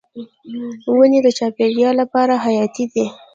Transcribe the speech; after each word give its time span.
ونې 0.97 1.19
د 1.23 1.27
چاپیریال 1.37 1.95
لپاره 2.01 2.33
حیاتي 2.45 2.85
دي. 2.93 3.05